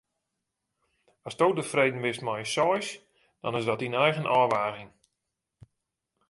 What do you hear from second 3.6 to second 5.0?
dat dyn eigen ôfwaging.